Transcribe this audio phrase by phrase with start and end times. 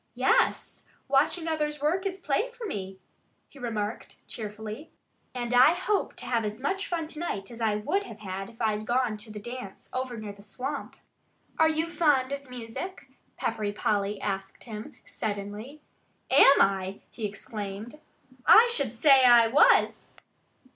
[0.15, 0.85] "Yes!
[1.07, 2.97] Watching others work is play for me,"
[3.47, 4.89] he remarked cheerfully.
[5.35, 8.49] "And I hope to have as much fun to night as I would have had
[8.49, 10.95] if I'd gone to the dance over near the swamp."
[11.59, 15.83] "Are you fond of music?" Peppery Polly asked him suddenly.
[16.31, 18.01] "Am I?" he exclaimed.
[18.47, 20.13] "I should say I was!"